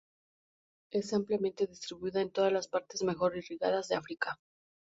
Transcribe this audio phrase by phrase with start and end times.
[0.89, 4.39] Está ampliamente distribuida en todas las partes mejor irrigadas de África.